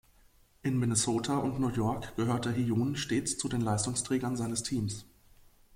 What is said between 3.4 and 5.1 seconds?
den Leistungsträgern seines Teams.